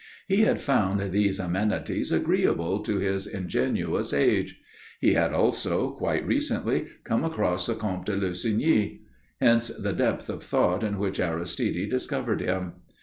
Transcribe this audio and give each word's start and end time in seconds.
He 0.27 0.37
had 0.37 0.59
found 0.59 1.11
these 1.11 1.39
amenities 1.39 2.11
agreeable 2.11 2.79
to 2.79 2.97
his 2.97 3.27
ingenuous 3.27 4.13
age. 4.13 4.59
He 4.99 5.13
had 5.13 5.31
also, 5.31 5.91
quite 5.91 6.25
recently, 6.25 6.87
come 7.03 7.23
across 7.23 7.67
the 7.67 7.75
Comte 7.75 8.07
de 8.07 8.15
Lussigny. 8.17 9.01
Hence 9.39 9.67
the 9.67 9.93
depth 9.93 10.27
of 10.27 10.41
thought 10.41 10.83
in 10.83 10.97
which 10.97 11.19
Aristide 11.19 11.87
discovered 11.91 12.41
him. 12.41 12.73